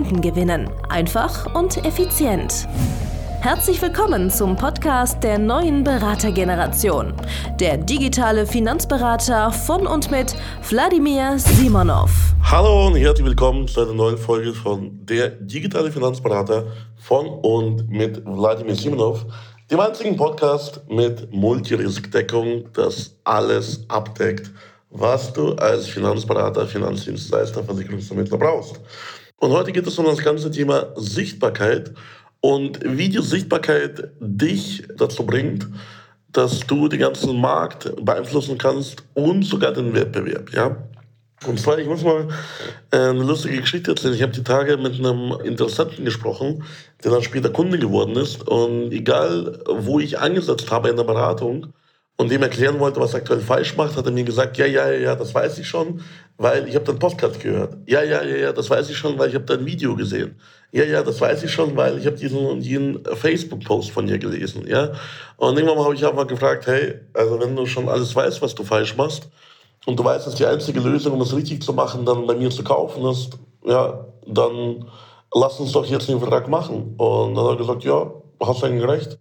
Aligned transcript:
Kunden 0.00 0.22
gewinnen. 0.22 0.70
Einfach 0.88 1.54
und 1.54 1.84
effizient. 1.84 2.66
Herzlich 3.42 3.82
willkommen 3.82 4.30
zum 4.30 4.56
Podcast 4.56 5.22
der 5.22 5.38
neuen 5.38 5.84
Beratergeneration. 5.84 7.12
Der 7.58 7.76
digitale 7.76 8.46
Finanzberater 8.46 9.52
von 9.52 9.86
und 9.86 10.10
mit 10.10 10.34
Wladimir 10.70 11.38
Simonov. 11.38 12.10
Hallo 12.42 12.86
und 12.86 12.96
herzlich 12.96 13.26
willkommen 13.26 13.68
zu 13.68 13.82
einer 13.82 13.92
neuen 13.92 14.16
Folge 14.16 14.54
von 14.54 15.04
Der 15.04 15.28
digitale 15.28 15.92
Finanzberater 15.92 16.64
von 16.96 17.26
und 17.42 17.90
mit 17.90 18.24
Wladimir 18.24 18.76
Simonov, 18.76 19.26
dem 19.70 19.80
einzigen 19.80 20.16
Podcast 20.16 20.80
mit 20.88 21.30
Multiriskdeckung, 21.30 22.72
das 22.72 23.14
alles 23.24 23.84
abdeckt, 23.88 24.50
was 24.88 25.30
du 25.34 25.52
als 25.56 25.88
Finanzberater, 25.88 26.66
Finanzdienstleister, 26.66 27.62
Versicherungsvermittler 27.62 28.38
brauchst. 28.38 28.80
Und 29.40 29.52
heute 29.52 29.72
geht 29.72 29.86
es 29.86 29.98
um 29.98 30.04
das 30.04 30.18
ganze 30.18 30.50
Thema 30.50 30.88
Sichtbarkeit 30.96 31.92
und 32.40 32.78
wie 32.84 33.08
die 33.08 33.22
Sichtbarkeit 33.22 34.10
dich 34.20 34.84
dazu 34.96 35.24
bringt, 35.24 35.66
dass 36.30 36.60
du 36.60 36.88
den 36.88 37.00
ganzen 37.00 37.40
Markt 37.40 37.90
beeinflussen 38.04 38.58
kannst 38.58 39.02
und 39.14 39.44
sogar 39.44 39.72
den 39.72 39.94
Wettbewerb. 39.94 40.52
Ja? 40.52 40.76
Und 41.46 41.58
zwar, 41.58 41.78
ich 41.78 41.88
muss 41.88 42.04
mal 42.04 42.28
äh, 42.90 42.98
eine 42.98 43.22
lustige 43.22 43.62
Geschichte 43.62 43.92
erzählen. 43.92 44.12
Ich 44.12 44.22
habe 44.22 44.32
die 44.32 44.44
Tage 44.44 44.76
mit 44.76 44.98
einem 44.98 45.32
Interessenten 45.42 46.04
gesprochen, 46.04 46.62
der 47.02 47.10
dann 47.10 47.22
später 47.22 47.48
Kunde 47.48 47.78
geworden 47.78 48.16
ist. 48.16 48.46
Und 48.46 48.92
egal, 48.92 49.58
wo 49.66 50.00
ich 50.00 50.18
angesetzt 50.18 50.70
habe 50.70 50.90
in 50.90 50.96
der 50.96 51.04
Beratung, 51.04 51.72
und 52.20 52.30
dem 52.30 52.42
erklären 52.42 52.78
wollte, 52.78 53.00
was 53.00 53.14
er 53.14 53.20
aktuell 53.20 53.40
falsch 53.40 53.78
macht, 53.78 53.96
hat 53.96 54.04
er 54.04 54.12
mir 54.12 54.24
gesagt, 54.24 54.58
ja, 54.58 54.66
ja, 54.66 54.90
ja, 54.90 55.16
das 55.16 55.34
weiß 55.34 55.58
ich 55.58 55.66
schon, 55.66 56.02
weil 56.36 56.68
ich 56.68 56.74
habe 56.74 56.84
deinen 56.84 56.98
Podcast 56.98 57.40
gehört. 57.40 57.78
Ja, 57.86 58.02
ja, 58.02 58.22
ja, 58.22 58.36
ja, 58.36 58.52
das 58.52 58.68
weiß 58.68 58.90
ich 58.90 58.96
schon, 58.98 59.18
weil 59.18 59.30
ich 59.30 59.34
habe 59.34 59.46
dein 59.46 59.64
Video 59.64 59.96
gesehen. 59.96 60.38
Ja, 60.70 60.84
ja, 60.84 61.02
das 61.02 61.18
weiß 61.18 61.42
ich 61.44 61.50
schon, 61.50 61.74
weil 61.78 61.96
ich 61.96 62.04
habe 62.04 62.16
diesen 62.16 62.44
und 62.44 62.60
jenen 62.60 63.02
Facebook-Post 63.06 63.92
von 63.92 64.06
dir 64.06 64.18
gelesen. 64.18 64.66
Ja? 64.66 64.92
Und 65.38 65.58
irgendwann 65.58 65.82
habe 65.82 65.94
ich 65.94 66.02
mal 66.02 66.26
gefragt, 66.26 66.66
hey, 66.66 67.00
also 67.14 67.40
wenn 67.40 67.56
du 67.56 67.64
schon 67.64 67.88
alles 67.88 68.14
weißt, 68.14 68.42
was 68.42 68.54
du 68.54 68.64
falsch 68.64 68.94
machst, 68.98 69.30
und 69.86 69.98
du 69.98 70.04
weißt, 70.04 70.26
dass 70.26 70.34
die 70.34 70.44
einzige 70.44 70.80
Lösung, 70.80 71.14
um 71.14 71.22
es 71.22 71.34
richtig 71.34 71.62
zu 71.62 71.72
machen, 71.72 72.04
dann 72.04 72.26
bei 72.26 72.34
mir 72.34 72.50
zu 72.50 72.62
kaufen 72.62 73.02
ist, 73.06 73.30
ja, 73.64 74.04
dann 74.26 74.84
lass 75.32 75.58
uns 75.58 75.72
doch 75.72 75.86
jetzt 75.86 76.06
den 76.06 76.18
Vertrag 76.18 76.48
machen. 76.48 76.96
Und 76.98 77.34
dann 77.34 77.44
hat 77.44 77.52
er 77.52 77.56
gesagt, 77.56 77.84
ja, 77.84 78.12
hast 78.42 78.60
du 78.60 78.66
eigentlich 78.66 78.86
recht 78.86 79.18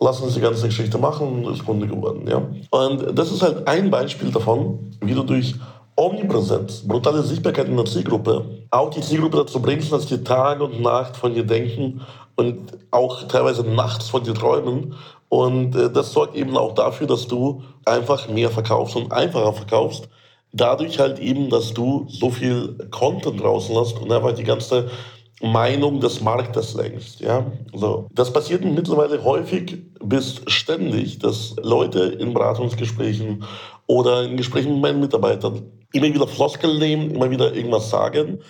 lass 0.00 0.20
uns 0.20 0.34
die 0.34 0.40
ganze 0.40 0.66
Geschichte 0.66 0.98
machen 0.98 1.44
und 1.44 1.52
ist 1.52 1.64
Kunde 1.64 1.86
geworden. 1.86 2.26
Ja? 2.26 2.42
Und 2.70 3.18
das 3.18 3.30
ist 3.30 3.42
halt 3.42 3.68
ein 3.68 3.90
Beispiel 3.90 4.30
davon, 4.30 4.96
wie 5.00 5.14
du 5.14 5.22
durch 5.22 5.54
Omnipräsenz, 5.96 6.86
brutale 6.86 7.22
Sichtbarkeit 7.22 7.68
in 7.68 7.76
der 7.76 7.84
Zielgruppe, 7.84 8.44
auch 8.70 8.90
die 8.90 9.02
Zielgruppe 9.02 9.38
dazu 9.38 9.60
bringst, 9.60 9.92
dass 9.92 10.06
die 10.06 10.24
Tag 10.24 10.60
und 10.60 10.80
Nacht 10.80 11.16
von 11.16 11.34
dir 11.34 11.44
denken 11.44 12.00
und 12.36 12.58
auch 12.90 13.24
teilweise 13.24 13.62
nachts 13.64 14.08
von 14.08 14.24
dir 14.24 14.32
träumen. 14.32 14.94
Und 15.28 15.76
äh, 15.76 15.90
das 15.90 16.12
sorgt 16.12 16.34
eben 16.34 16.56
auch 16.56 16.74
dafür, 16.74 17.06
dass 17.06 17.26
du 17.26 17.62
einfach 17.84 18.28
mehr 18.28 18.50
verkaufst 18.50 18.96
und 18.96 19.12
einfacher 19.12 19.52
verkaufst. 19.52 20.08
Dadurch 20.52 20.98
halt 20.98 21.18
eben, 21.18 21.50
dass 21.50 21.74
du 21.74 22.06
so 22.08 22.30
viel 22.30 22.88
Content 22.90 23.40
draußen 23.40 23.76
hast 23.76 24.00
und 24.00 24.10
einfach 24.10 24.32
die 24.32 24.44
ganze 24.44 24.90
Meinung 25.42 26.00
des 26.00 26.20
Marktes 26.20 26.74
längst. 26.74 27.20
Ja? 27.20 27.46
So. 27.74 28.06
Das 28.12 28.32
passiert 28.32 28.64
mittlerweile 28.64 29.24
häufig 29.24 29.78
bis 30.02 30.42
ständig, 30.46 31.18
dass 31.18 31.56
Leute 31.62 32.00
in 32.00 32.34
Beratungsgesprächen 32.34 33.44
oder 33.86 34.24
in 34.24 34.36
Gesprächen 34.36 34.74
mit 34.74 34.82
meinen 34.82 35.00
Mitarbeitern 35.00 35.62
immer 35.92 36.06
wieder 36.06 36.28
Floskeln 36.28 36.78
nehmen, 36.78 37.10
immer 37.10 37.30
wieder 37.30 37.54
irgendwas 37.54 37.90
sagen, 37.90 38.40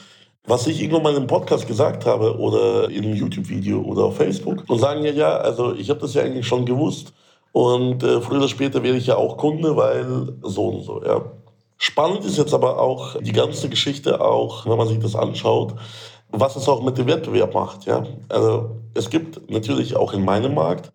was 0.44 0.66
ich 0.66 0.82
irgendwann 0.82 1.02
mal 1.02 1.14
im 1.14 1.26
Podcast 1.26 1.66
gesagt 1.66 2.06
habe 2.06 2.38
oder 2.38 2.90
in 2.90 3.04
einem 3.04 3.14
YouTube-Video 3.14 3.80
oder 3.82 4.04
auf 4.04 4.16
Facebook 4.16 4.64
und 4.68 4.78
sagen 4.78 5.04
ja, 5.04 5.12
ja, 5.12 5.36
also 5.36 5.74
ich 5.74 5.90
habe 5.90 6.00
das 6.00 6.14
ja 6.14 6.22
eigentlich 6.22 6.46
schon 6.46 6.66
gewusst 6.66 7.12
und 7.52 8.02
äh, 8.02 8.20
früher 8.20 8.38
oder 8.38 8.48
später 8.48 8.82
werde 8.82 8.98
ich 8.98 9.06
ja 9.06 9.16
auch 9.16 9.36
Kunde, 9.36 9.76
weil 9.76 10.34
so 10.42 10.68
und 10.68 10.82
so. 10.82 11.02
Ja. 11.04 11.24
Spannend 11.76 12.24
ist 12.24 12.36
jetzt 12.36 12.52
aber 12.52 12.78
auch 12.78 13.16
die 13.20 13.32
ganze 13.32 13.68
Geschichte, 13.68 14.20
auch 14.20 14.66
wenn 14.66 14.76
man 14.76 14.86
sich 14.86 14.98
das 14.98 15.16
anschaut, 15.16 15.74
was 16.32 16.56
es 16.56 16.68
auch 16.68 16.82
mit 16.82 16.98
dem 16.98 17.06
Wettbewerb 17.06 17.54
macht. 17.54 17.86
Ja? 17.86 18.04
Also 18.28 18.76
es 18.94 19.10
gibt 19.10 19.50
natürlich 19.50 19.96
auch 19.96 20.12
in 20.12 20.24
meinem 20.24 20.54
Markt 20.54 20.92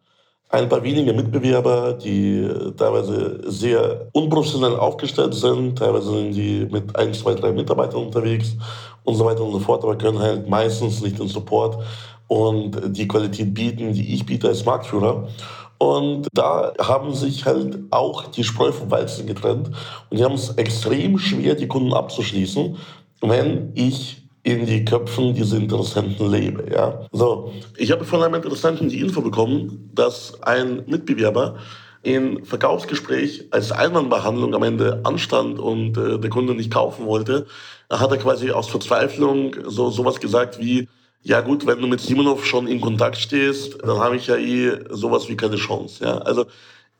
ein 0.50 0.70
paar 0.70 0.84
wenige 0.84 1.14
Mitbewerber, 1.14 1.94
die 1.94 2.48
teilweise 2.78 3.42
sehr 3.46 4.08
unprofessionell 4.14 4.76
aufgestellt 4.76 5.34
sind, 5.34 5.78
teilweise 5.78 6.12
sind 6.12 6.34
die 6.34 6.68
mit 6.72 6.96
ein, 6.96 7.14
zwei, 7.14 7.34
drei 7.34 7.52
Mitarbeitern 7.52 8.06
unterwegs 8.06 8.56
und 9.04 9.16
so 9.16 9.26
weiter 9.26 9.44
und 9.44 9.52
so 9.52 9.60
fort, 9.60 9.84
aber 9.84 9.98
können 9.98 10.20
halt 10.20 10.48
meistens 10.50 11.02
nicht 11.02 11.20
den 11.20 11.28
Support 11.28 11.84
und 12.28 12.96
die 12.96 13.08
Qualität 13.08 13.54
bieten, 13.54 13.94
die 13.94 14.14
ich 14.14 14.26
biete 14.26 14.48
als 14.48 14.66
Marktführer. 14.66 15.28
Und 15.78 16.28
da 16.34 16.74
haben 16.80 17.14
sich 17.14 17.46
halt 17.46 17.80
auch 17.92 18.26
die 18.28 18.44
Spreu 18.44 18.72
vom 18.72 18.90
Weizen 18.90 19.28
getrennt 19.28 19.72
und 20.10 20.18
die 20.18 20.24
haben 20.24 20.36
es 20.36 20.52
extrem 20.52 21.18
schwer, 21.18 21.56
die 21.56 21.68
Kunden 21.68 21.94
abzuschließen, 21.94 22.78
wenn 23.22 23.72
ich 23.76 24.25
in 24.46 24.68
die 24.68 24.86
Köpfen 24.86 25.34
dieser 25.34 25.58
Interessenten 25.58 26.30
lebe. 26.30 26.72
Ja? 26.72 27.08
So, 27.12 27.52
ich 27.78 27.92
habe 27.92 28.06
von 28.06 28.22
einem 28.22 28.36
Interessenten 28.36 28.90
die 28.90 29.00
Info 29.00 29.22
bekommen, 29.22 29.90
dass 29.94 30.42
ein 30.44 30.84
Mitbewerber 30.86 31.58
im 32.04 32.46
Verkaufsgespräch 32.46 33.48
als 33.50 33.72
Einwandbehandlung 33.72 34.54
am 34.54 34.62
Ende 34.62 35.02
anstand 35.04 35.58
und 35.58 35.98
äh, 35.98 36.20
der 36.20 36.30
Kunde 36.30 36.54
nicht 36.54 36.72
kaufen 36.72 37.08
wollte, 37.08 37.48
hat 37.90 38.12
er 38.12 38.18
quasi 38.18 38.52
aus 38.52 38.70
Verzweiflung 38.70 39.56
so 39.66 39.90
sowas 39.90 40.20
gesagt 40.20 40.60
wie, 40.60 40.88
ja 41.24 41.42
gut, 41.42 41.66
wenn 41.66 41.82
du 41.82 41.88
mit 41.88 42.02
Simonov 42.02 42.46
schon 42.46 42.68
in 42.68 42.80
Kontakt 42.80 43.18
stehst, 43.18 43.82
dann 43.82 43.98
habe 43.98 44.16
ich 44.16 44.28
ja 44.28 44.36
eh 44.36 44.78
sowas 44.92 45.28
wie 45.28 45.36
keine 45.36 45.56
Chance. 45.56 46.06
Ja? 46.06 46.20
Also 46.20 46.46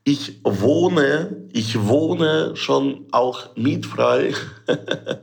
ich 0.04 0.40
wohne, 0.44 1.48
ich 1.54 1.80
wohne 1.86 2.56
schon 2.56 3.06
auch 3.12 3.56
mietfrei 3.56 4.34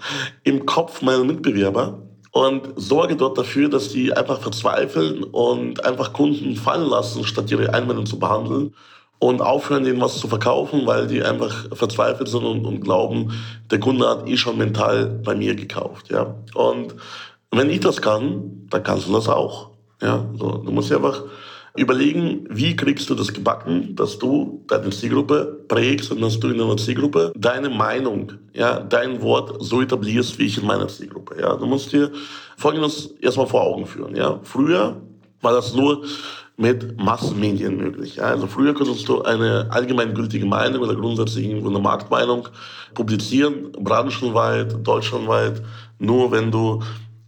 im 0.45 0.67
Kopf 0.67 1.03
meiner 1.03 1.25
Mitbewerber 1.25 2.01
und 2.33 2.73
sorge 2.77 3.15
dort 3.15 3.39
dafür, 3.39 3.69
dass 3.69 3.91
die 3.91 4.13
einfach 4.13 4.41
verzweifeln 4.41 5.23
und 5.23 5.85
einfach 5.85 6.13
Kunden 6.13 6.57
fallen 6.57 6.89
lassen, 6.89 7.25
statt 7.25 7.51
ihre 7.51 7.73
Einwände 7.73 8.05
zu 8.05 8.19
behandeln 8.19 8.75
und 9.19 9.41
aufhören, 9.41 9.85
denen 9.85 10.01
was 10.01 10.19
zu 10.19 10.27
verkaufen, 10.27 10.87
weil 10.87 11.07
die 11.07 11.23
einfach 11.23 11.67
verzweifelt 11.77 12.29
sind 12.29 12.45
und, 12.45 12.65
und 12.65 12.81
glauben, 12.81 13.33
der 13.71 13.79
Kunde 13.79 14.09
hat 14.09 14.27
eh 14.27 14.37
schon 14.37 14.59
mental 14.59 15.07
bei 15.07 15.35
mir 15.35 15.55
gekauft. 15.55 16.11
Ja? 16.11 16.35
Und 16.55 16.95
wenn 17.51 17.71
ich 17.71 17.81
das 17.81 18.01
kann, 18.01 18.67
dann 18.71 18.83
kannst 18.83 19.07
du 19.07 19.13
das 19.13 19.29
auch. 19.29 19.71
Ja? 20.01 20.25
So, 20.35 20.53
du 20.57 20.73
musst 20.73 20.91
einfach 20.91 21.23
überlegen, 21.77 22.47
wie 22.51 22.77
kriegst 22.77 23.09
du 23.09 23.15
das 23.15 23.33
gebacken, 23.33 23.97
dass 23.97 24.19
du 24.19 24.65
deine 24.69 24.91
Zielgruppe 24.91 25.65
prägst 25.69 26.13
und 26.13 26.21
dass 26.21 26.39
du 26.39 26.49
in 26.49 26.59
deiner 26.59 26.77
Zielgruppe 26.77 27.33
deine 27.35 27.71
Meinung, 27.71 28.33
ja, 28.53 28.81
dein 28.81 29.23
Wort 29.23 29.57
so 29.63 29.81
etablierst, 29.81 30.39
wie 30.39 30.45
ich 30.45 30.59
in 30.59 30.67
meiner 30.67 30.89
Zielgruppe. 30.89 31.41
Ja. 31.41 31.57
Du 31.57 31.67
musst 31.67 31.93
dir 31.93 32.11
Folgendes 32.59 33.15
erstmal 33.21 33.47
vor 33.47 33.63
Augen 33.63 33.87
führen. 33.87 34.15
Ja. 34.15 34.41
Früher 34.43 35.01
war 35.41 35.53
das 35.53 35.75
nur 35.75 36.05
mit 36.59 37.01
Massenmedien 37.01 37.79
möglich. 37.79 38.17
Ja. 38.17 38.25
Also 38.25 38.47
früher 38.47 38.75
konntest 38.75 39.09
du 39.09 39.23
eine 39.23 39.69
allgemeingültige 39.71 40.45
Meinung 40.45 40.83
oder 40.83 40.95
grundsätzlich 40.95 41.47
irgendwo 41.47 41.71
eine 41.71 41.79
Marktmeinung 41.79 42.49
publizieren, 42.93 43.73
branchenweit, 43.73 44.87
deutschlandweit, 44.87 45.63
nur 45.99 46.31
wenn 46.33 46.51
du 46.51 46.83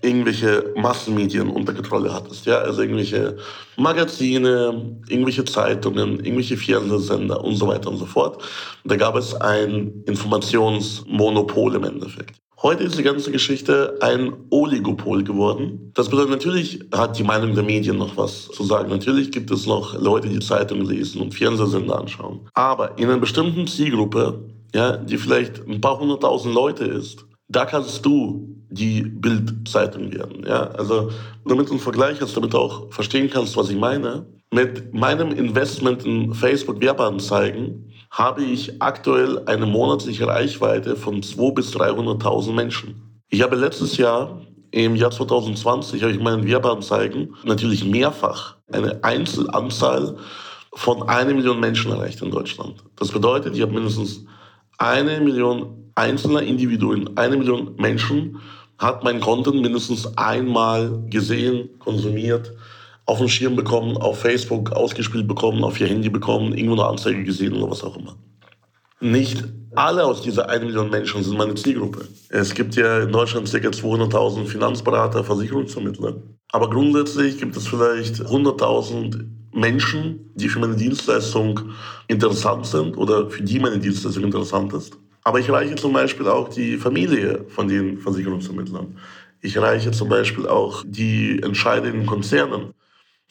irgendwelche 0.04 0.72
Massenmedien 0.76 1.48
unter 1.48 1.72
Kontrolle 1.72 2.12
hattest. 2.12 2.46
Ja? 2.46 2.58
Also 2.58 2.82
irgendwelche 2.82 3.36
Magazine, 3.76 4.98
irgendwelche 5.08 5.44
Zeitungen, 5.44 6.20
irgendwelche 6.20 6.56
Fernsehsender 6.56 7.42
und 7.42 7.56
so 7.56 7.66
weiter 7.66 7.90
und 7.90 7.96
so 7.96 8.06
fort. 8.06 8.42
Da 8.84 8.96
gab 8.96 9.16
es 9.16 9.34
ein 9.34 10.04
Informationsmonopol 10.06 11.74
im 11.74 11.84
Endeffekt. 11.84 12.36
Heute 12.64 12.84
ist 12.84 12.96
die 12.96 13.02
ganze 13.02 13.30
Geschichte 13.30 13.98
ein 14.00 14.32
Oligopol 14.48 15.22
geworden. 15.22 15.90
Das 15.92 16.08
bedeutet, 16.08 16.30
natürlich 16.30 16.80
hat 16.94 17.18
die 17.18 17.22
Meinung 17.22 17.54
der 17.54 17.62
Medien 17.62 17.98
noch 17.98 18.16
was 18.16 18.48
zu 18.48 18.64
sagen. 18.64 18.88
Natürlich 18.88 19.32
gibt 19.32 19.50
es 19.50 19.66
noch 19.66 20.00
Leute, 20.00 20.30
die 20.30 20.38
Zeitungen 20.40 20.86
lesen 20.86 21.20
und 21.20 21.34
Fernsehsender 21.34 21.98
anschauen. 21.98 22.40
Aber 22.54 22.96
in 22.96 23.10
einer 23.10 23.18
bestimmten 23.18 23.66
Zielgruppe, 23.66 24.40
ja, 24.74 24.96
die 24.96 25.18
vielleicht 25.18 25.66
ein 25.68 25.82
paar 25.82 25.98
hunderttausend 26.00 26.54
Leute 26.54 26.84
ist, 26.86 27.26
da 27.54 27.64
kannst 27.66 28.04
du 28.04 28.54
die 28.70 29.02
Bildzeitung 29.02 30.12
werden. 30.12 30.44
Ja? 30.46 30.68
Also 30.68 31.10
damit 31.46 31.68
du 31.68 31.72
einen 31.72 31.80
Vergleich 31.80 32.20
hast, 32.20 32.36
damit 32.36 32.52
du 32.52 32.58
auch 32.58 32.92
verstehen 32.92 33.30
kannst, 33.30 33.56
was 33.56 33.70
ich 33.70 33.76
meine. 33.76 34.26
Mit 34.52 34.94
meinem 34.94 35.32
Investment 35.32 36.04
in 36.04 36.32
Facebook 36.32 36.80
Werbeanzeigen 36.80 37.92
habe 38.10 38.44
ich 38.44 38.80
aktuell 38.80 39.42
eine 39.46 39.66
monatliche 39.66 40.26
Reichweite 40.26 40.96
von 40.96 41.22
200.000 41.22 41.54
bis 41.54 41.74
300.000 41.74 42.52
Menschen. 42.52 43.20
Ich 43.28 43.42
habe 43.42 43.56
letztes 43.56 43.96
Jahr, 43.96 44.40
im 44.70 44.94
Jahr 44.94 45.10
2020, 45.10 46.02
habe 46.02 46.12
ich 46.12 46.20
meinen 46.20 46.46
Werbeanzeigen 46.46 47.34
natürlich 47.44 47.84
mehrfach 47.84 48.56
eine 48.70 49.02
Einzelanzahl 49.02 50.16
von 50.72 51.08
einer 51.08 51.34
Million 51.34 51.60
Menschen 51.60 51.92
erreicht 51.92 52.22
in 52.22 52.30
Deutschland. 52.30 52.84
Das 52.96 53.10
bedeutet, 53.10 53.56
ich 53.56 53.62
habe 53.62 53.72
mindestens 53.72 54.24
eine 54.78 55.20
Million 55.20 55.83
einzelner 55.94 56.42
Individuen, 56.42 57.16
eine 57.16 57.36
Million 57.36 57.76
Menschen 57.76 58.40
hat 58.78 59.04
mein 59.04 59.20
Content 59.20 59.62
mindestens 59.62 60.16
einmal 60.16 61.04
gesehen, 61.08 61.70
konsumiert, 61.78 62.52
auf 63.06 63.18
dem 63.18 63.28
Schirm 63.28 63.54
bekommen, 63.54 63.96
auf 63.96 64.20
Facebook 64.20 64.72
ausgespielt 64.72 65.28
bekommen, 65.28 65.62
auf 65.62 65.80
ihr 65.80 65.86
Handy 65.86 66.08
bekommen, 66.08 66.54
irgendwo 66.54 66.74
eine 66.74 66.86
Anzeige 66.86 67.22
gesehen 67.22 67.52
oder 67.54 67.70
was 67.70 67.84
auch 67.84 67.96
immer. 67.96 68.16
Nicht 69.00 69.44
alle 69.74 70.04
aus 70.04 70.22
dieser 70.22 70.48
1 70.48 70.64
Million 70.64 70.90
Menschen 70.90 71.22
sind 71.22 71.36
meine 71.36 71.54
Zielgruppe. 71.54 72.06
Es 72.28 72.54
gibt 72.54 72.76
ja 72.76 73.02
in 73.02 73.12
Deutschland 73.12 73.50
ca. 73.50 73.56
200.000 73.58 74.46
Finanzberater, 74.46 75.24
Versicherungsvermittler. 75.24 76.14
Aber 76.52 76.70
grundsätzlich 76.70 77.38
gibt 77.38 77.56
es 77.56 77.66
vielleicht 77.66 78.20
100.000 78.20 79.24
Menschen, 79.52 80.30
die 80.34 80.48
für 80.48 80.60
meine 80.60 80.76
Dienstleistung 80.76 81.60
interessant 82.08 82.66
sind 82.66 82.96
oder 82.96 83.30
für 83.30 83.42
die 83.42 83.58
meine 83.58 83.78
Dienstleistung 83.78 84.24
interessant 84.24 84.72
ist. 84.72 84.96
Aber 85.24 85.40
ich 85.40 85.48
erreiche 85.48 85.74
zum 85.74 85.94
Beispiel 85.94 86.28
auch 86.28 86.48
die 86.48 86.76
Familie 86.76 87.46
von 87.48 87.66
den 87.66 87.98
Versicherungsvermittlern. 87.98 88.98
Ich 89.40 89.56
erreiche 89.56 89.90
zum 89.90 90.08
Beispiel 90.08 90.46
auch 90.46 90.84
die 90.86 91.42
Entscheider 91.42 91.88
in 91.88 92.06
Konzernen 92.06 92.74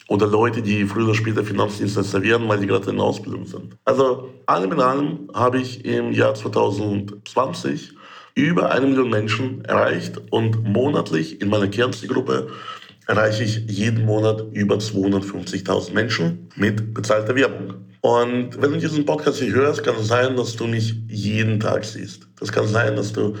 oder 0.08 0.26
Leute, 0.26 0.60
die 0.60 0.84
früher 0.84 1.04
oder 1.04 1.14
später 1.14 1.44
Finanzdienstleister 1.44 2.22
werden, 2.22 2.48
weil 2.48 2.60
die 2.60 2.66
gerade 2.66 2.90
in 2.90 3.00
Ausbildung 3.00 3.46
sind. 3.46 3.76
Also 3.84 4.30
allem 4.46 4.72
in 4.72 4.80
allem 4.80 5.30
habe 5.32 5.58
ich 5.58 5.84
im 5.84 6.12
Jahr 6.12 6.34
2020 6.34 7.92
über 8.34 8.72
eine 8.72 8.86
Million 8.86 9.10
Menschen 9.10 9.64
erreicht 9.64 10.20
und 10.30 10.64
monatlich 10.64 11.40
in 11.40 11.48
meiner 11.48 11.68
Kernzielgruppe 11.68 12.48
erreiche 13.06 13.44
ich 13.44 13.64
jeden 13.68 14.04
Monat 14.04 14.44
über 14.52 14.76
250.000 14.76 15.92
Menschen 15.92 16.48
mit 16.56 16.94
bezahlter 16.94 17.34
Werbung. 17.34 17.74
Und 18.00 18.60
wenn 18.60 18.72
du 18.72 18.78
diesen 18.78 19.04
Podcast 19.04 19.38
hier 19.38 19.54
hörst, 19.54 19.82
kann 19.82 19.96
es 19.98 20.08
sein, 20.08 20.36
dass 20.36 20.56
du 20.56 20.66
mich 20.66 20.94
jeden 21.08 21.58
Tag 21.58 21.84
siehst. 21.84 22.28
Das 22.38 22.52
kann 22.52 22.66
sein, 22.66 22.96
dass 22.96 23.12
du 23.12 23.34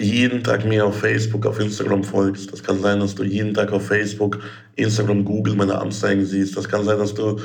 jeden 0.00 0.42
Tag 0.42 0.64
mir 0.64 0.86
auf 0.86 1.00
Facebook, 1.00 1.46
auf 1.46 1.58
Instagram 1.60 2.04
folgst. 2.04 2.52
Das 2.52 2.62
kann 2.62 2.80
sein, 2.80 3.00
dass 3.00 3.14
du 3.14 3.24
jeden 3.24 3.54
Tag 3.54 3.72
auf 3.72 3.86
Facebook, 3.86 4.40
Instagram, 4.76 5.24
Google 5.24 5.54
meine 5.54 5.78
Anzeigen 5.78 6.24
siehst. 6.24 6.56
Das 6.56 6.68
kann 6.68 6.84
sein, 6.84 6.98
dass 6.98 7.14
du 7.14 7.40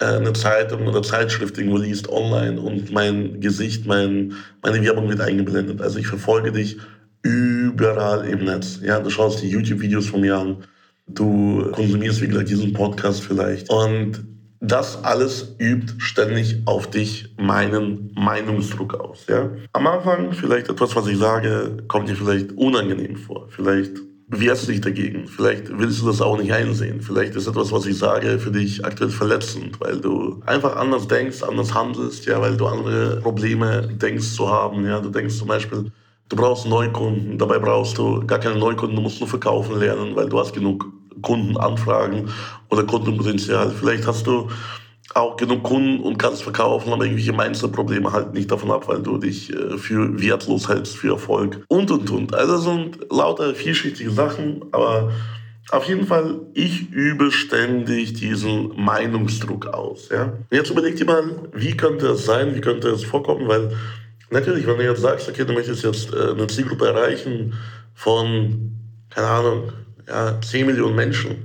äh, 0.00 0.04
eine 0.04 0.32
Zeitung 0.32 0.86
oder 0.86 1.02
Zeitschrift 1.02 1.58
irgendwo 1.58 1.78
liest 1.78 2.08
online 2.08 2.60
und 2.60 2.92
mein 2.92 3.40
Gesicht, 3.40 3.86
mein, 3.86 4.34
meine 4.62 4.82
Werbung 4.82 5.08
wird 5.08 5.20
eingeblendet. 5.20 5.80
Also 5.80 5.98
ich 5.98 6.06
verfolge 6.06 6.52
dich 6.52 6.78
überall 7.22 8.26
im 8.26 8.44
Netz. 8.44 8.80
Ja, 8.82 9.00
du 9.00 9.10
schaust 9.10 9.42
die 9.42 9.50
YouTube-Videos 9.50 10.06
von 10.06 10.20
mir 10.20 10.36
an 10.36 10.64
Du 11.08 11.70
konsumierst, 11.72 12.20
wie 12.20 12.28
gesagt, 12.28 12.50
diesen 12.50 12.72
Podcast 12.72 13.22
vielleicht. 13.22 13.70
Und 13.70 14.24
das 14.60 15.04
alles 15.04 15.54
übt 15.58 15.94
ständig 15.98 16.62
auf 16.66 16.90
dich 16.90 17.32
meinen 17.38 18.12
Meinungsdruck 18.16 18.94
aus. 18.94 19.26
Ja? 19.28 19.50
Am 19.72 19.86
Anfang 19.86 20.32
vielleicht 20.32 20.68
etwas, 20.68 20.96
was 20.96 21.06
ich 21.06 21.18
sage, 21.18 21.76
kommt 21.86 22.08
dir 22.08 22.16
vielleicht 22.16 22.52
unangenehm 22.52 23.16
vor. 23.16 23.46
Vielleicht 23.50 23.92
wehrst 24.28 24.68
du 24.68 24.72
dich 24.72 24.80
dagegen. 24.80 25.26
Vielleicht 25.26 25.70
willst 25.78 26.02
du 26.02 26.06
das 26.06 26.20
auch 26.20 26.38
nicht 26.38 26.52
einsehen. 26.52 27.00
Vielleicht 27.00 27.34
ist 27.34 27.46
etwas, 27.46 27.72
was 27.72 27.86
ich 27.86 27.96
sage, 27.96 28.38
für 28.38 28.50
dich 28.50 28.84
aktuell 28.84 29.10
verletzend, 29.10 29.80
weil 29.80 30.00
du 30.00 30.42
einfach 30.44 30.76
anders 30.76 31.08
denkst, 31.08 31.42
anders 31.42 31.72
handelst, 31.72 32.26
ja, 32.26 32.40
weil 32.40 32.56
du 32.56 32.66
andere 32.66 33.20
Probleme 33.20 33.88
denkst 33.88 34.34
zu 34.34 34.48
haben. 34.48 34.84
Ja, 34.84 35.00
du 35.00 35.08
denkst 35.08 35.36
zum 35.36 35.48
Beispiel, 35.48 35.90
du 36.28 36.36
brauchst 36.36 36.66
Neukunden, 36.66 37.38
dabei 37.38 37.58
brauchst 37.58 37.96
du 37.96 38.26
gar 38.26 38.38
keine 38.38 38.58
Neukunden, 38.58 38.96
du 38.96 39.02
musst 39.02 39.20
nur 39.20 39.28
verkaufen 39.28 39.78
lernen, 39.78 40.14
weil 40.14 40.28
du 40.28 40.38
hast 40.38 40.52
genug 40.52 40.84
Kundenanfragen 41.22 42.28
oder 42.70 42.84
Kundenpotenzial. 42.84 43.70
Vielleicht 43.70 44.06
hast 44.06 44.26
du 44.26 44.48
auch 45.14 45.36
genug 45.36 45.62
Kunden 45.62 46.00
und 46.02 46.18
kannst 46.18 46.42
verkaufen, 46.42 46.92
aber 46.92 47.04
irgendwelche 47.04 47.32
Mindset-Probleme 47.32 48.12
halten 48.12 48.34
nicht 48.34 48.50
davon 48.50 48.70
ab, 48.70 48.88
weil 48.88 49.02
du 49.02 49.18
dich 49.18 49.52
äh, 49.52 49.78
für 49.78 50.20
wertlos 50.20 50.68
hältst, 50.68 50.96
für 50.96 51.12
Erfolg 51.12 51.64
und, 51.68 51.90
und, 51.90 52.10
und. 52.10 52.34
Also 52.34 52.52
das 52.52 52.64
sind 52.64 52.98
lauter 53.10 53.54
vielschichtige 53.54 54.10
Sachen, 54.10 54.64
aber 54.70 55.10
auf 55.70 55.84
jeden 55.84 56.06
Fall, 56.06 56.40
ich 56.54 56.90
übe 56.92 57.30
ständig 57.30 58.14
diesen 58.14 58.72
Meinungsdruck 58.80 59.66
aus. 59.66 60.08
Ja? 60.10 60.32
Jetzt 60.50 60.70
überleg 60.70 60.96
dir 60.96 61.04
mal, 61.04 61.48
wie 61.52 61.76
könnte 61.76 62.08
es 62.08 62.24
sein, 62.24 62.54
wie 62.54 62.60
könnte 62.60 62.88
es 62.88 63.04
vorkommen, 63.04 63.48
weil 63.48 63.72
natürlich, 64.30 64.66
wenn 64.66 64.78
du 64.78 64.84
jetzt 64.84 65.02
sagst, 65.02 65.28
okay, 65.28 65.44
du 65.44 65.52
möchtest 65.52 65.84
jetzt 65.84 66.12
äh, 66.12 66.30
eine 66.30 66.46
Zielgruppe 66.46 66.86
erreichen 66.86 67.54
von, 67.94 68.72
keine 69.10 69.26
Ahnung, 69.26 69.72
ja, 70.08 70.40
10 70.40 70.66
Millionen 70.66 70.96
Menschen. 70.96 71.36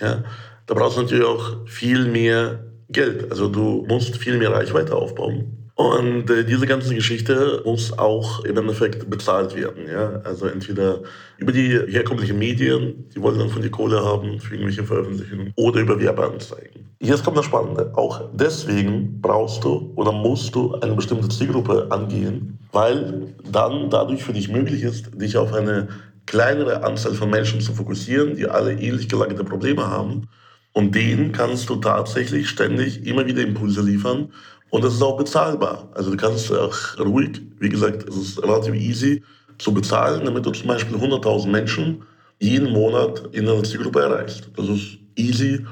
Ja, 0.00 0.24
da 0.66 0.74
brauchst 0.74 0.96
du 0.96 1.02
natürlich 1.02 1.24
auch 1.24 1.66
viel 1.66 2.06
mehr 2.06 2.64
Geld. 2.88 3.30
Also 3.30 3.48
du 3.48 3.84
musst 3.88 4.16
viel 4.16 4.38
mehr 4.38 4.52
Reichweite 4.52 4.94
aufbauen. 4.94 5.64
Und 5.76 6.30
äh, 6.30 6.44
diese 6.44 6.66
ganze 6.66 6.94
Geschichte 6.94 7.60
muss 7.64 7.98
auch 7.98 8.44
im 8.44 8.56
Endeffekt 8.56 9.10
bezahlt 9.10 9.56
werden. 9.56 9.88
Ja? 9.90 10.20
Also 10.22 10.46
entweder 10.46 11.00
über 11.38 11.50
die 11.50 11.70
herkömmlichen 11.88 12.38
Medien, 12.38 13.08
die 13.12 13.20
wollen 13.20 13.40
dann 13.40 13.50
von 13.50 13.60
dir 13.60 13.70
Kohle 13.70 14.02
haben 14.04 14.38
für 14.38 14.54
irgendwelche 14.54 14.84
Veröffentlichungen, 14.84 15.52
oder 15.56 15.80
über 15.80 15.98
Werbeanzeigen. 15.98 16.84
Jetzt 17.00 17.24
kommt 17.24 17.36
das 17.36 17.46
Spannende. 17.46 17.90
Auch 17.96 18.22
deswegen 18.34 19.20
brauchst 19.20 19.64
du 19.64 19.92
oder 19.96 20.12
musst 20.12 20.54
du 20.54 20.74
eine 20.76 20.94
bestimmte 20.94 21.28
Zielgruppe 21.28 21.88
angehen, 21.90 22.56
weil 22.70 23.34
dann 23.50 23.90
dadurch 23.90 24.22
für 24.22 24.32
dich 24.32 24.48
möglich 24.48 24.82
ist, 24.82 25.20
dich 25.20 25.36
auf 25.36 25.52
eine 25.52 25.88
kleinere 26.26 26.82
Anzahl 26.82 27.14
von 27.14 27.30
Menschen 27.30 27.60
zu 27.60 27.74
fokussieren, 27.74 28.36
die 28.36 28.46
alle 28.46 28.72
ähnlich 28.72 29.08
gelagerte 29.08 29.44
Probleme 29.44 29.86
haben. 29.86 30.28
Und 30.72 30.94
denen 30.94 31.32
kannst 31.32 31.68
du 31.68 31.76
tatsächlich 31.76 32.48
ständig 32.48 33.06
immer 33.06 33.26
wieder 33.26 33.42
Impulse 33.42 33.82
liefern. 33.82 34.32
Und 34.70 34.84
das 34.84 34.94
ist 34.94 35.02
auch 35.02 35.16
bezahlbar. 35.16 35.88
Also 35.94 36.10
du 36.10 36.16
kannst 36.16 36.52
auch 36.52 36.76
ruhig, 36.98 37.40
wie 37.60 37.68
gesagt, 37.68 38.08
es 38.08 38.16
ist 38.16 38.42
relativ 38.42 38.74
easy 38.74 39.22
zu 39.58 39.72
bezahlen, 39.72 40.24
damit 40.24 40.46
du 40.46 40.50
zum 40.50 40.66
Beispiel 40.66 40.96
100.000 40.96 41.48
Menschen 41.48 42.02
jeden 42.40 42.72
Monat 42.72 43.22
in 43.32 43.48
einer 43.48 43.62
Zielgruppe 43.62 44.00
erreichst. 44.00 44.50
Das 44.56 44.68
ist 44.68 44.98
easy 45.14 45.64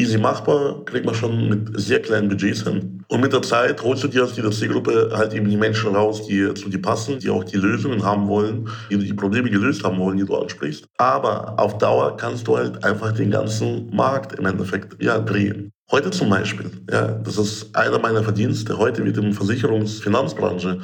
easy 0.00 0.18
machbar, 0.18 0.84
kriegt 0.84 1.04
man 1.04 1.14
schon 1.14 1.48
mit 1.48 1.80
sehr 1.80 2.00
kleinen 2.00 2.28
Budgets 2.28 2.62
hin. 2.62 2.99
Und 3.10 3.22
mit 3.22 3.32
der 3.32 3.42
Zeit 3.42 3.82
holst 3.82 4.04
du 4.04 4.08
dir 4.08 4.22
aus 4.22 4.34
dieser 4.34 4.52
Zielgruppe 4.52 5.10
halt 5.12 5.34
eben 5.34 5.50
die 5.50 5.56
Menschen 5.56 5.96
raus, 5.96 6.24
die 6.28 6.54
zu 6.54 6.68
dir 6.68 6.80
passen, 6.80 7.18
die 7.18 7.28
auch 7.28 7.42
die 7.42 7.56
Lösungen 7.56 8.04
haben 8.04 8.28
wollen, 8.28 8.68
die 8.88 8.98
die 8.98 9.12
Probleme 9.12 9.50
gelöst 9.50 9.82
haben 9.82 9.98
wollen, 9.98 10.16
die 10.16 10.24
du 10.24 10.36
ansprichst. 10.36 10.86
Aber 10.96 11.58
auf 11.58 11.76
Dauer 11.78 12.16
kannst 12.16 12.46
du 12.46 12.56
halt 12.56 12.84
einfach 12.84 13.10
den 13.10 13.32
ganzen 13.32 13.90
Markt 13.92 14.38
im 14.38 14.46
Endeffekt 14.46 15.02
ja, 15.02 15.18
drehen. 15.18 15.72
Heute 15.90 16.12
zum 16.12 16.30
Beispiel, 16.30 16.70
ja, 16.88 17.08
das 17.08 17.36
ist 17.36 17.74
einer 17.74 17.98
meiner 17.98 18.22
Verdienste. 18.22 18.78
Heute 18.78 19.04
wird 19.04 19.16
in 19.16 19.32
Versicherungsfinanzbranche 19.32 20.78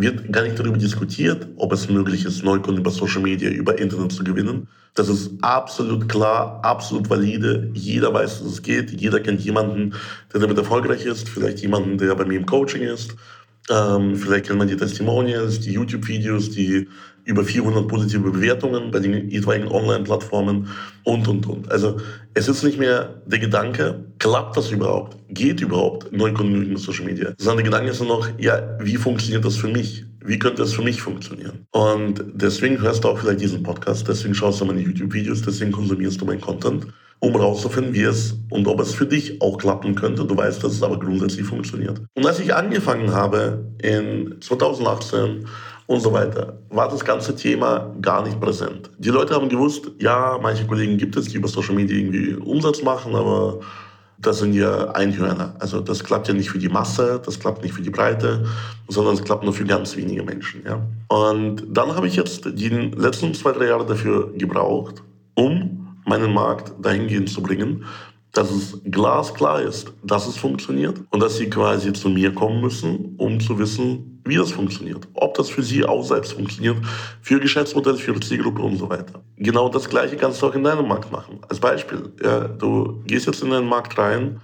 wird 0.00 0.32
gar 0.32 0.42
nicht 0.42 0.58
darüber 0.58 0.76
diskutiert, 0.76 1.46
ob 1.56 1.72
es 1.72 1.88
möglich 1.88 2.24
ist, 2.24 2.44
Neukunden 2.44 2.80
über 2.80 2.90
Social 2.90 3.22
Media, 3.22 3.50
über 3.50 3.78
Internet 3.78 4.12
zu 4.12 4.24
gewinnen. 4.24 4.68
Das 4.94 5.08
ist 5.08 5.32
absolut 5.42 6.08
klar, 6.08 6.60
absolut 6.62 7.08
valide. 7.08 7.70
Jeder 7.72 8.12
weiß, 8.12 8.40
dass 8.40 8.52
es 8.52 8.62
geht. 8.62 8.90
Jeder 9.00 9.20
kennt 9.20 9.40
jemanden, 9.40 9.94
der 10.32 10.40
damit 10.40 10.58
erfolgreich 10.58 11.04
ist. 11.04 11.28
Vielleicht 11.28 11.60
jemanden, 11.60 11.98
der 11.98 12.14
bei 12.14 12.24
mir 12.24 12.38
im 12.38 12.46
Coaching 12.46 12.82
ist. 12.82 13.14
Ähm, 13.70 14.16
vielleicht 14.16 14.46
kennt 14.46 14.58
man 14.58 14.68
die 14.68 14.76
Testimonials, 14.76 15.60
die 15.60 15.72
YouTube-Videos, 15.72 16.50
die 16.50 16.88
über 17.24 17.44
400 17.44 17.86
positive 17.86 18.30
Bewertungen 18.30 18.90
bei 18.90 19.00
den 19.00 19.30
etwaigen 19.30 19.68
Online-Plattformen 19.68 20.68
und, 21.04 21.28
und, 21.28 21.46
und. 21.46 21.70
Also 21.70 21.98
es 22.32 22.48
ist 22.48 22.62
nicht 22.62 22.78
mehr 22.78 23.20
der 23.26 23.38
Gedanke, 23.38 24.06
klappt 24.18 24.56
das 24.56 24.70
überhaupt? 24.70 25.18
Geht 25.28 25.60
überhaupt 25.60 26.10
Neukunden 26.10 26.68
mit 26.70 26.78
Social 26.78 27.04
Media? 27.04 27.34
Sondern 27.36 27.58
der 27.58 27.64
Gedanke 27.66 27.90
ist 27.90 28.00
nur 28.00 28.08
noch, 28.08 28.28
ja, 28.38 28.78
wie 28.80 28.96
funktioniert 28.96 29.44
das 29.44 29.56
für 29.56 29.68
mich? 29.68 30.06
Wie 30.24 30.38
könnte 30.38 30.62
das 30.62 30.72
für 30.72 30.82
mich 30.82 31.02
funktionieren? 31.02 31.66
Und 31.72 32.24
deswegen 32.32 32.80
hörst 32.80 33.04
du 33.04 33.08
auch 33.08 33.18
vielleicht 33.18 33.40
diesen 33.40 33.62
Podcast, 33.62 34.08
deswegen 34.08 34.34
schaust 34.34 34.60
du 34.60 34.64
meine 34.64 34.80
YouTube-Videos, 34.80 35.42
deswegen 35.42 35.72
konsumierst 35.72 36.20
du 36.20 36.24
meinen 36.24 36.40
Content 36.40 36.86
um 37.20 37.32
herauszufinden, 37.32 37.94
wie 37.94 38.02
es 38.02 38.36
und 38.50 38.66
ob 38.68 38.80
es 38.80 38.94
für 38.94 39.06
dich 39.06 39.40
auch 39.40 39.58
klappen 39.58 39.94
könnte. 39.94 40.24
Du 40.24 40.36
weißt, 40.36 40.62
dass 40.62 40.72
es 40.72 40.82
aber 40.82 40.98
grundsätzlich 40.98 41.46
funktioniert. 41.46 42.00
Und 42.14 42.26
als 42.26 42.38
ich 42.38 42.54
angefangen 42.54 43.12
habe 43.12 43.64
in 43.82 44.36
2018 44.40 45.46
und 45.86 46.00
so 46.00 46.12
weiter, 46.12 46.58
war 46.68 46.88
das 46.88 47.04
ganze 47.04 47.34
Thema 47.34 47.94
gar 48.00 48.22
nicht 48.22 48.40
präsent. 48.40 48.90
Die 48.98 49.08
Leute 49.08 49.34
haben 49.34 49.48
gewusst, 49.48 49.90
ja, 49.98 50.38
manche 50.40 50.66
Kollegen 50.66 50.96
gibt 50.98 51.16
es, 51.16 51.28
die 51.28 51.38
über 51.38 51.48
Social 51.48 51.74
Media 51.74 51.96
irgendwie 51.96 52.34
Umsatz 52.34 52.82
machen, 52.82 53.14
aber 53.14 53.60
das 54.20 54.38
sind 54.38 54.52
ja 54.52 54.90
Einhörner. 54.90 55.54
Also 55.60 55.80
das 55.80 56.02
klappt 56.02 56.28
ja 56.28 56.34
nicht 56.34 56.50
für 56.50 56.58
die 56.58 56.68
Masse, 56.68 57.20
das 57.24 57.38
klappt 57.38 57.62
nicht 57.62 57.72
für 57.72 57.82
die 57.82 57.90
Breite, 57.90 58.44
sondern 58.88 59.14
es 59.14 59.22
klappt 59.22 59.44
nur 59.44 59.52
für 59.52 59.64
ganz 59.64 59.96
wenige 59.96 60.22
Menschen. 60.22 60.62
Ja? 60.64 60.82
Und 61.08 61.62
dann 61.68 61.94
habe 61.94 62.06
ich 62.06 62.16
jetzt 62.16 62.44
die 62.44 62.68
letzten 62.68 63.32
zwei, 63.34 63.52
drei 63.52 63.66
Jahre 63.66 63.86
dafür 63.86 64.32
gebraucht, 64.34 65.02
um 65.34 65.87
meinen 66.08 66.32
Markt 66.32 66.72
dahingehend 66.80 67.28
zu 67.28 67.42
bringen, 67.42 67.84
dass 68.32 68.50
es 68.50 68.80
glasklar 68.84 69.62
ist, 69.62 69.92
dass 70.02 70.26
es 70.26 70.36
funktioniert 70.36 71.00
und 71.10 71.20
dass 71.20 71.38
sie 71.38 71.48
quasi 71.48 71.92
zu 71.92 72.08
mir 72.08 72.32
kommen 72.32 72.60
müssen, 72.60 73.14
um 73.16 73.40
zu 73.40 73.58
wissen, 73.58 74.20
wie 74.24 74.36
das 74.36 74.52
funktioniert. 74.52 75.08
Ob 75.14 75.34
das 75.34 75.48
für 75.48 75.62
sie 75.62 75.84
auch 75.84 76.04
selbst 76.04 76.34
funktioniert, 76.34 76.76
für 77.22 77.40
Geschäftsmodell, 77.40 77.96
für 77.96 78.18
Zielgruppe 78.20 78.62
und 78.62 78.76
so 78.76 78.88
weiter. 78.90 79.22
Genau 79.36 79.68
das 79.68 79.88
Gleiche 79.88 80.16
kannst 80.16 80.42
du 80.42 80.46
auch 80.46 80.54
in 80.54 80.62
deinem 80.62 80.86
Markt 80.86 81.10
machen. 81.10 81.40
Als 81.48 81.58
Beispiel, 81.58 82.12
ja, 82.22 82.40
du 82.46 83.02
gehst 83.06 83.26
jetzt 83.26 83.42
in 83.42 83.52
einen 83.52 83.66
Markt 83.66 83.96
rein, 83.98 84.40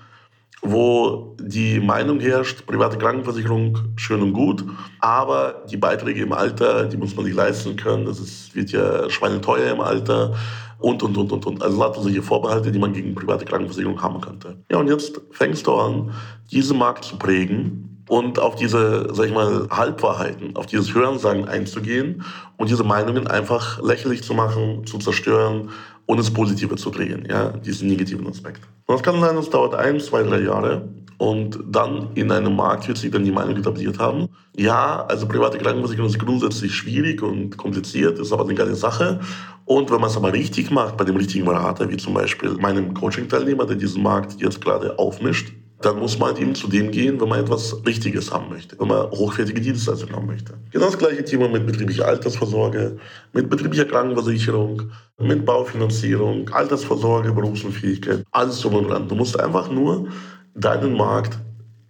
wo 0.63 1.37
die 1.39 1.79
Meinung 1.79 2.21
herrscht, 2.21 2.65
private 2.67 2.97
Krankenversicherung 2.97 3.79
schön 3.97 4.23
und 4.23 4.33
gut, 4.33 4.65
aber 4.99 5.63
die 5.71 5.77
Beiträge 5.77 6.23
im 6.23 6.33
Alter, 6.33 6.87
die 6.87 6.97
muss 6.97 7.15
man 7.15 7.27
sich 7.27 7.35
leisten 7.35 7.77
können. 7.77 8.07
Das 8.07 8.19
ist, 8.19 8.55
wird 8.55 8.73
ja 8.73 9.11
schweineteuer 9.11 9.73
im 9.73 9.81
Alter 9.81 10.35
und, 10.79 11.03
und, 11.03 11.17
und, 11.17 11.33
und, 11.33 11.47
und. 11.47 11.63
Also 11.63 12.03
solche 12.03 12.23
Vorbehalte, 12.23 12.71
die 12.73 12.79
man 12.79 12.93
gegen 12.93 13.15
private 13.15 13.45
Krankenversicherung 13.45 14.01
haben 14.03 14.21
könnte. 14.21 14.57
Ja, 14.71 14.79
und 14.79 14.89
jetzt 14.89 15.21
fängst 15.31 15.67
du 15.67 15.75
an, 15.75 16.13
diesen 16.51 16.79
Markt 16.79 17.05
zu 17.05 17.17
prägen 17.17 18.05
und 18.09 18.39
auf 18.39 18.57
diese, 18.57 19.09
sag 19.15 19.27
ich 19.27 19.35
mal, 19.35 19.67
Halbwahrheiten, 19.71 20.57
auf 20.57 20.67
dieses 20.67 20.95
Hörensagen 20.95 21.49
einzugehen 21.49 22.23
und 22.57 22.71
diese 22.71 22.85
Meinungen 22.85 23.27
einfach 23.27 23.83
lächerlich 23.83 24.23
zu 24.23 24.35
machen, 24.35 24.87
zu 24.87 24.99
zerstören 24.99 25.71
und 26.07 26.19
ins 26.19 26.33
Positive 26.33 26.77
zu 26.77 26.91
drehen, 26.91 27.27
ja, 27.29 27.49
diesen 27.49 27.89
negativen 27.89 28.27
Aspekt. 28.27 28.61
Und 28.87 28.95
das 28.95 29.03
kann 29.03 29.21
sein, 29.21 29.37
das 29.37 29.49
dauert 29.49 29.75
ein, 29.75 30.01
zwei, 30.01 30.23
drei 30.23 30.41
Jahre 30.41 30.89
und 31.19 31.59
dann 31.69 32.09
in 32.15 32.31
einem 32.31 32.57
Markt 32.57 32.89
wird 32.89 32.99
sich 32.99 33.11
dann 33.11 33.25
die 33.25 33.33
Meinung 33.33 33.57
etabliert 33.57 33.99
haben. 33.99 34.29
Ja, 34.57 35.05
also 35.07 35.27
private 35.27 35.59
Krankenversicherung 35.59 36.09
ist 36.09 36.19
grundsätzlich 36.19 36.75
schwierig 36.75 37.23
und 37.23 37.57
kompliziert, 37.57 38.19
ist 38.19 38.33
aber 38.33 38.45
eine 38.45 38.55
geile 38.55 38.75
Sache. 38.75 39.21
Und 39.65 39.91
wenn 39.91 40.01
man 40.01 40.11
es 40.11 40.17
aber 40.17 40.33
richtig 40.33 40.71
macht, 40.71 40.97
bei 40.97 41.05
dem 41.05 41.17
richtigen 41.17 41.45
Berater, 41.45 41.89
wie 41.91 41.97
zum 41.97 42.15
Beispiel 42.15 42.51
meinem 42.55 42.93
Coaching-Teilnehmer, 42.95 43.67
der 43.67 43.77
diesen 43.77 44.03
Markt 44.03 44.41
jetzt 44.41 44.61
gerade 44.61 44.99
aufmischt, 44.99 45.53
dann 45.85 45.99
muss 45.99 46.19
man 46.19 46.31
halt 46.31 46.41
eben 46.41 46.55
zu 46.55 46.69
dem 46.69 46.91
gehen, 46.91 47.21
wenn 47.21 47.29
man 47.29 47.41
etwas 47.41 47.77
Richtiges 47.85 48.33
haben 48.33 48.49
möchte, 48.49 48.79
wenn 48.79 48.89
man 48.89 49.11
hochwertige 49.11 49.61
Dienstleistungen 49.61 50.15
haben 50.15 50.27
möchte. 50.27 50.55
Genau 50.71 50.87
das 50.87 50.99
gleiche 50.99 51.25
Thema 51.25 51.49
mit 51.49 51.67
betrieblicher 51.67 52.07
Altersvorsorge, 52.07 52.97
mit 53.33 53.51
betrieblicher 53.51 53.85
Krankenversicherung, 53.85 54.83
mit 55.19 55.45
Baufinanzierung, 55.45 56.49
Altersvorsorge, 56.51 57.33
Berufsunfähigkeit, 57.33 58.25
alles 58.31 58.61
drum 58.61 58.75
und 58.75 58.89
dran. 58.89 59.09
Du 59.09 59.15
musst 59.15 59.39
einfach 59.39 59.71
nur 59.71 60.09
deinen 60.55 60.97
Markt 60.97 61.39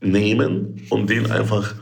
nehmen 0.00 0.80
und 0.90 1.10
den 1.10 1.30
einfach 1.30 1.74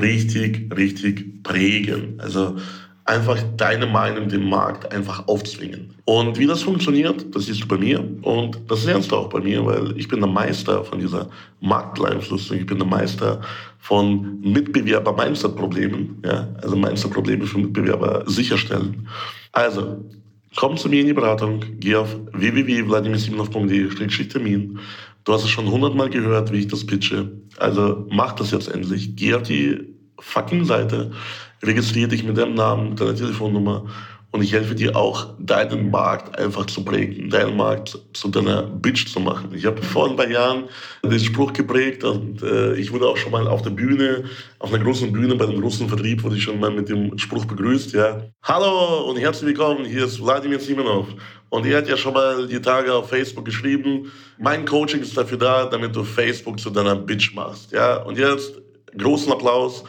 richtig, 0.00 0.74
richtig 0.74 1.42
prägen. 1.42 2.14
Also 2.18 2.56
einfach 3.04 3.38
deine 3.56 3.86
Meinung 3.86 4.28
dem 4.28 4.48
Markt 4.48 4.92
einfach 4.92 5.26
aufzwingen. 5.26 5.94
Und 6.04 6.38
wie 6.38 6.46
das 6.46 6.62
funktioniert, 6.62 7.34
das 7.34 7.46
siehst 7.46 7.62
du 7.62 7.68
bei 7.68 7.76
mir 7.76 7.98
und 8.22 8.60
das 8.68 8.84
lernst 8.84 9.10
du 9.10 9.16
auch 9.16 9.28
bei 9.28 9.40
mir, 9.40 9.66
weil 9.66 9.96
ich 9.96 10.06
bin 10.06 10.20
der 10.20 10.28
Meister 10.28 10.84
von 10.84 11.00
dieser 11.00 11.28
Marktbeeinflussung, 11.60 12.58
ich 12.58 12.66
bin 12.66 12.78
der 12.78 12.86
Meister 12.86 13.40
von 13.78 14.40
Mitbewerber-Mindset-Problemen, 14.42 16.22
ja? 16.24 16.46
also 16.62 16.76
Mindset-Probleme 16.76 17.46
für 17.46 17.58
Mitbewerber 17.58 18.22
sicherstellen. 18.26 19.08
Also, 19.52 20.04
komm 20.56 20.76
zu 20.76 20.88
mir 20.88 21.00
in 21.00 21.08
die 21.08 21.12
Beratung, 21.12 21.64
geh 21.78 21.96
auf 21.96 22.16
www.vladimirsimonov.de-termin. 22.32 24.78
Du 25.24 25.32
hast 25.32 25.44
es 25.44 25.50
schon 25.50 25.70
hundertmal 25.70 26.10
gehört, 26.10 26.52
wie 26.52 26.60
ich 26.60 26.68
das 26.68 26.86
pitche. 26.86 27.30
Also 27.58 28.06
mach 28.10 28.32
das 28.32 28.50
jetzt 28.50 28.68
endlich. 28.68 29.16
Geh 29.16 29.34
auf 29.34 29.42
die 29.42 29.78
fucking 30.18 30.64
Seite, 30.64 31.12
registriere 31.62 32.08
dich 32.08 32.24
mit 32.24 32.36
deinem 32.36 32.54
Namen, 32.54 32.96
deiner 32.96 33.14
Telefonnummer 33.14 33.86
und 34.32 34.42
ich 34.42 34.52
helfe 34.52 34.74
dir 34.74 34.96
auch, 34.96 35.34
deinen 35.40 35.90
Markt 35.90 36.38
einfach 36.38 36.66
zu 36.66 36.84
prägen, 36.84 37.30
deinen 37.30 37.56
Markt 37.56 37.98
zu 38.12 38.28
deiner 38.28 38.62
Bitch 38.62 39.12
zu 39.12 39.18
machen. 39.18 39.50
Ich 39.54 39.66
habe 39.66 39.82
vor 39.82 40.08
ein 40.08 40.16
paar 40.16 40.28
Jahren 40.28 40.64
den 41.02 41.18
Spruch 41.18 41.52
geprägt 41.52 42.04
und 42.04 42.42
äh, 42.42 42.74
ich 42.74 42.92
wurde 42.92 43.08
auch 43.08 43.16
schon 43.16 43.32
mal 43.32 43.48
auf 43.48 43.62
der 43.62 43.70
Bühne, 43.70 44.24
auf 44.60 44.72
einer 44.72 44.82
großen 44.82 45.10
Bühne 45.10 45.34
bei 45.34 45.46
einem 45.46 45.60
großen 45.60 45.88
Vertrieb, 45.88 46.22
wurde 46.22 46.36
ich 46.36 46.44
schon 46.44 46.60
mal 46.60 46.70
mit 46.70 46.88
dem 46.88 47.18
Spruch 47.18 47.44
begrüßt, 47.44 47.92
ja. 47.92 48.22
Hallo 48.42 49.10
und 49.10 49.18
herzlich 49.18 49.48
willkommen, 49.48 49.84
hier 49.84 50.04
ist 50.04 50.22
Wladimir 50.22 50.60
Simonov. 50.60 51.08
Und 51.50 51.66
er 51.66 51.78
hat 51.78 51.88
ja 51.88 51.96
schon 51.96 52.14
mal 52.14 52.46
die 52.46 52.60
Tage 52.60 52.94
auf 52.94 53.10
Facebook 53.10 53.44
geschrieben, 53.44 54.10
mein 54.38 54.64
Coaching 54.64 55.02
ist 55.02 55.16
dafür 55.16 55.38
da, 55.38 55.66
damit 55.66 55.94
du 55.94 56.04
Facebook 56.04 56.58
zu 56.58 56.70
deiner 56.70 56.96
Bitch 56.96 57.34
machst, 57.34 57.72
ja. 57.72 57.96
Und 57.96 58.18
jetzt 58.18 58.54
großen 58.96 59.30
Applaus 59.30 59.84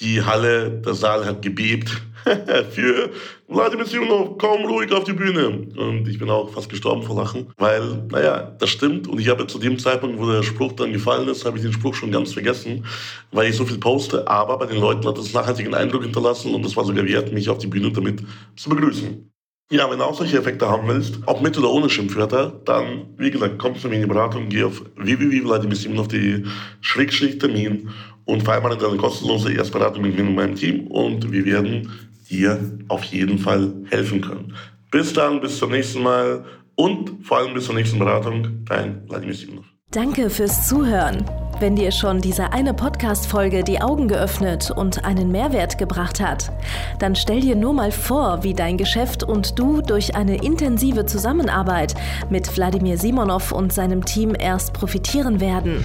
die 0.00 0.22
Halle, 0.22 0.70
der 0.70 0.94
Saal 0.94 1.26
hat 1.26 1.42
gebebt 1.42 1.90
für 2.70 3.10
Vladimir 3.48 3.84
Simonov, 3.84 4.38
komm 4.38 4.64
ruhig 4.64 4.90
auf 4.92 5.04
die 5.04 5.12
Bühne. 5.12 5.48
Und 5.48 6.08
ich 6.08 6.18
bin 6.18 6.30
auch 6.30 6.50
fast 6.50 6.70
gestorben 6.70 7.02
vor 7.02 7.16
Lachen, 7.16 7.48
weil, 7.58 8.04
naja, 8.10 8.56
das 8.58 8.70
stimmt. 8.70 9.08
Und 9.08 9.20
ich 9.20 9.28
habe 9.28 9.46
zu 9.46 9.58
dem 9.58 9.78
Zeitpunkt, 9.78 10.18
wo 10.18 10.30
der 10.30 10.42
Spruch 10.42 10.72
dann 10.72 10.92
gefallen 10.92 11.28
ist, 11.28 11.44
habe 11.44 11.58
ich 11.58 11.62
den 11.62 11.72
Spruch 11.72 11.94
schon 11.94 12.12
ganz 12.12 12.32
vergessen, 12.32 12.86
weil 13.30 13.50
ich 13.50 13.56
so 13.56 13.66
viel 13.66 13.78
poste. 13.78 14.26
Aber 14.26 14.58
bei 14.58 14.66
den 14.66 14.78
Leuten 14.78 15.06
hat 15.06 15.18
es 15.18 15.34
nachhaltigen 15.34 15.74
Eindruck 15.74 16.02
hinterlassen 16.02 16.54
und 16.54 16.64
es 16.64 16.76
war 16.76 16.84
sogar 16.84 17.04
wert, 17.04 17.32
mich 17.32 17.48
auf 17.50 17.58
die 17.58 17.66
Bühne 17.66 17.92
damit 17.92 18.22
zu 18.56 18.70
begrüßen. 18.70 19.29
Ja, 19.72 19.88
wenn 19.88 20.00
du 20.00 20.04
auch 20.04 20.18
solche 20.18 20.36
Effekte 20.36 20.68
haben 20.68 20.88
willst, 20.88 21.20
ob 21.26 21.42
mit 21.42 21.56
oder 21.56 21.70
ohne 21.70 21.88
Schimpfwörter, 21.88 22.60
dann, 22.64 23.06
wie 23.18 23.30
gesagt, 23.30 23.56
komm 23.58 23.76
zu 23.76 23.88
mir 23.88 23.94
in 23.94 24.00
die 24.00 24.08
Beratung, 24.08 24.48
geh 24.48 24.64
auf 24.64 24.82
www.vladimirsimonov.de-termin 24.96 27.88
und 28.24 28.42
vereinbare 28.42 28.84
eine 28.84 28.96
kostenlose 28.96 29.52
Erstberatung 29.52 30.02
mit 30.02 30.16
mir 30.16 30.24
und 30.24 30.34
meinem 30.34 30.56
Team 30.56 30.88
und 30.88 31.30
wir 31.30 31.44
werden 31.44 31.88
dir 32.28 32.58
auf 32.88 33.04
jeden 33.04 33.38
Fall 33.38 33.72
helfen 33.90 34.20
können. 34.20 34.56
Bis 34.90 35.12
dann, 35.12 35.40
bis 35.40 35.58
zum 35.58 35.70
nächsten 35.70 36.02
Mal 36.02 36.44
und 36.74 37.24
vor 37.24 37.38
allem 37.38 37.54
bis 37.54 37.66
zur 37.66 37.76
nächsten 37.76 38.00
Beratung, 38.00 38.64
dein 38.64 39.06
Vladimir 39.06 39.36
Simonov. 39.36 39.66
Danke 39.92 40.30
fürs 40.30 40.68
Zuhören. 40.68 41.24
Wenn 41.58 41.74
dir 41.74 41.90
schon 41.90 42.20
diese 42.20 42.52
eine 42.52 42.74
Podcast-Folge 42.74 43.64
die 43.64 43.80
Augen 43.80 44.06
geöffnet 44.06 44.70
und 44.70 45.04
einen 45.04 45.32
Mehrwert 45.32 45.78
gebracht 45.78 46.20
hat, 46.20 46.52
dann 47.00 47.16
stell 47.16 47.40
dir 47.40 47.56
nur 47.56 47.72
mal 47.72 47.90
vor, 47.90 48.44
wie 48.44 48.54
dein 48.54 48.76
Geschäft 48.76 49.24
und 49.24 49.58
du 49.58 49.82
durch 49.82 50.14
eine 50.14 50.44
intensive 50.44 51.06
Zusammenarbeit 51.06 51.96
mit 52.30 52.56
Wladimir 52.56 52.98
Simonov 52.98 53.50
und 53.50 53.72
seinem 53.72 54.04
Team 54.04 54.36
erst 54.38 54.74
profitieren 54.74 55.40
werden. 55.40 55.84